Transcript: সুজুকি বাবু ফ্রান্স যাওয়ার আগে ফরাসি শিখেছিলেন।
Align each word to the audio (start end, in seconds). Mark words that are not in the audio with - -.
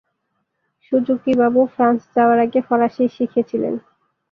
সুজুকি 0.85 1.31
বাবু 1.41 1.61
ফ্রান্স 1.73 2.01
যাওয়ার 2.15 2.39
আগে 2.45 2.59
ফরাসি 2.67 3.03
শিখেছিলেন। 3.15 3.73